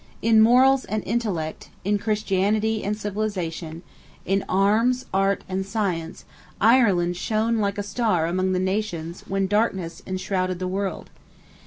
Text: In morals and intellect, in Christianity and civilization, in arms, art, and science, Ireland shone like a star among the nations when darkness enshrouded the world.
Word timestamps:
In 0.23 0.41
morals 0.41 0.83
and 0.85 1.03
intellect, 1.05 1.69
in 1.85 1.99
Christianity 1.99 2.83
and 2.83 2.97
civilization, 2.97 3.83
in 4.25 4.43
arms, 4.49 5.05
art, 5.13 5.43
and 5.47 5.63
science, 5.63 6.25
Ireland 6.59 7.17
shone 7.17 7.57
like 7.59 7.77
a 7.77 7.83
star 7.83 8.25
among 8.25 8.51
the 8.53 8.57
nations 8.59 9.23
when 9.27 9.45
darkness 9.45 10.01
enshrouded 10.07 10.57
the 10.57 10.67
world. 10.67 11.11